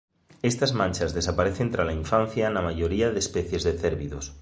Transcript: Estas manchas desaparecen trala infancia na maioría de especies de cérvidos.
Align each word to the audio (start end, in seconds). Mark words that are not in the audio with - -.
Estas 0.41 0.73
manchas 0.73 1.13
desaparecen 1.17 1.71
trala 1.73 1.99
infancia 2.03 2.45
na 2.53 2.65
maioría 2.67 3.07
de 3.11 3.19
especies 3.25 3.63
de 3.67 3.73
cérvidos. 3.83 4.25